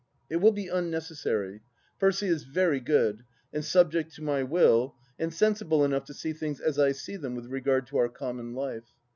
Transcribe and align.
It 0.31 0.37
will 0.37 0.51
be 0.51 0.67
unnecessary. 0.67 1.61
Percy 1.99 2.25
is 2.25 2.43
very 2.45 2.79
good, 2.79 3.23
and 3.53 3.63
subject 3.63 4.11
to 4.15 4.23
my 4.23 4.41
wUl, 4.41 4.95
and 5.19 5.31
sensible 5.31 5.85
enough 5.85 6.05
to 6.05 6.13
see 6.15 6.33
things 6.33 6.59
as 6.59 6.79
I 6.79 6.91
see 6.91 7.17
them 7.17 7.35
with 7.35 7.45
regard 7.45 7.85
to 7.89 7.97
our 7.97 8.09
common 8.09 8.55
life. 8.55 8.91